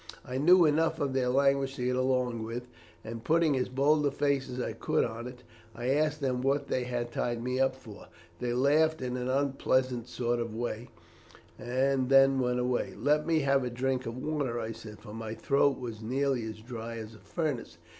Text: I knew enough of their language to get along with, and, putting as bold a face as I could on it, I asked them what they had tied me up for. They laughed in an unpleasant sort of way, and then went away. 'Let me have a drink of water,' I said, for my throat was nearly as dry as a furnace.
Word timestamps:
I 0.25 0.39
knew 0.39 0.65
enough 0.65 0.99
of 0.99 1.13
their 1.13 1.27
language 1.29 1.75
to 1.75 1.85
get 1.85 1.95
along 1.95 2.41
with, 2.41 2.67
and, 3.03 3.23
putting 3.23 3.55
as 3.55 3.69
bold 3.69 4.03
a 4.03 4.09
face 4.09 4.49
as 4.49 4.59
I 4.59 4.73
could 4.73 5.05
on 5.05 5.27
it, 5.27 5.43
I 5.75 5.89
asked 5.91 6.21
them 6.21 6.41
what 6.41 6.69
they 6.69 6.85
had 6.85 7.11
tied 7.11 7.43
me 7.43 7.59
up 7.59 7.75
for. 7.75 8.07
They 8.39 8.51
laughed 8.53 9.03
in 9.03 9.15
an 9.15 9.29
unpleasant 9.29 10.07
sort 10.07 10.39
of 10.39 10.55
way, 10.55 10.89
and 11.59 12.09
then 12.09 12.39
went 12.39 12.57
away. 12.59 12.95
'Let 12.97 13.27
me 13.27 13.41
have 13.41 13.63
a 13.63 13.69
drink 13.69 14.07
of 14.07 14.17
water,' 14.17 14.59
I 14.59 14.71
said, 14.71 14.97
for 14.97 15.13
my 15.13 15.35
throat 15.35 15.77
was 15.77 16.01
nearly 16.01 16.45
as 16.49 16.61
dry 16.61 16.97
as 16.97 17.13
a 17.13 17.19
furnace. 17.19 17.77